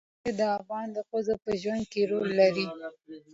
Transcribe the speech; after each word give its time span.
پامیر 0.23 0.33
د 0.39 0.41
افغان 0.59 0.87
ښځو 1.09 1.33
په 1.43 1.51
ژوند 1.61 1.83
کې 1.91 2.01
رول 2.11 2.29
لري. 2.39 2.65